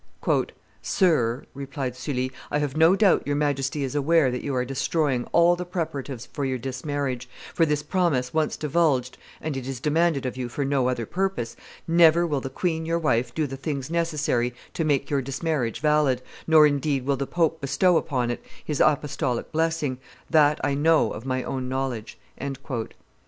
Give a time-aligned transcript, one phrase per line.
[0.81, 5.25] "Sir," replied Sully, "I have no doubt your Majesty is aware that you are destroying
[5.25, 10.25] all the preparatives for your dismarriage, for, this promise once divulged, and it is demanded
[10.25, 11.55] of you for no other purpose,
[11.87, 16.23] never will the queen, your wife, do the things necessary to make your dismarriage valid,
[16.47, 19.99] nor indeed will the pope bestow upon it his Apostolic blessing;
[20.31, 22.17] that I know of my own knowledge."